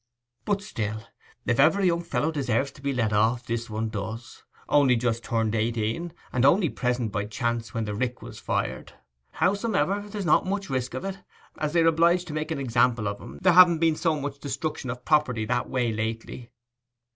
[0.45, 1.03] But still,
[1.45, 5.23] if ever a young fellow deserved to be let off, this one does; only just
[5.23, 8.93] turned eighteen, and only present by chance when the rick was fired.
[9.33, 11.19] Howsomever, there's not much risk of it,
[11.59, 14.39] as they are obliged to make an example of him, there having been so much
[14.39, 16.49] destruction of property that way lately.